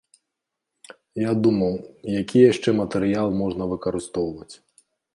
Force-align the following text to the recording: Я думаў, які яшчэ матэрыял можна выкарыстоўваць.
Я 1.29 1.35
думаў, 1.49 1.77
які 2.21 2.39
яшчэ 2.51 2.69
матэрыял 2.81 3.27
можна 3.45 3.63
выкарыстоўваць. 3.75 4.53